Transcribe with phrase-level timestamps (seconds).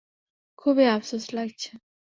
[0.59, 1.71] খুবই আফসোস লাগছে।